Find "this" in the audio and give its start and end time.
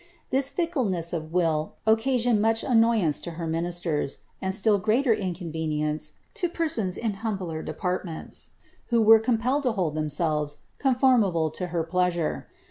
0.31-0.49